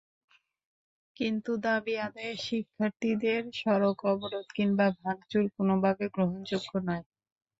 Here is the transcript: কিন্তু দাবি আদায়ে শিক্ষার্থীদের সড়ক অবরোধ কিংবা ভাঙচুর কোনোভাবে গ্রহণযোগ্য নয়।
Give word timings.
কিন্তু 1.17 1.51
দাবি 1.65 1.93
আদায়ে 2.05 2.33
শিক্ষার্থীদের 2.45 3.41
সড়ক 3.55 3.97
অবরোধ 4.05 4.47
কিংবা 4.57 4.87
ভাঙচুর 4.99 5.45
কোনোভাবে 5.55 6.05
গ্রহণযোগ্য 6.15 6.71
নয়। 6.87 7.03